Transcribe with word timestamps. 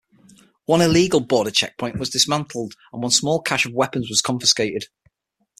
One 0.65 0.81
illegal 0.81 1.19
border 1.19 1.51
checkpoint 1.51 1.99
was 1.99 2.09
dismantled 2.09 2.73
and 2.91 3.03
one 3.03 3.11
small 3.11 3.39
cache 3.39 3.67
of 3.67 3.73
weapons 3.73 4.09
was 4.09 4.19
confiscated. 4.23 4.87